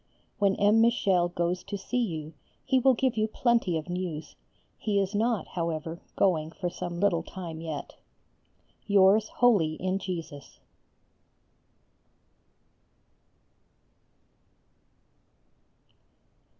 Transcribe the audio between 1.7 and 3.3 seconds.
see you he will give you